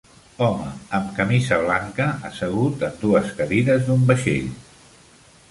[0.43, 0.69] Home
[0.99, 4.51] amb camisa blanca assegut en dues cadires d'un vaixell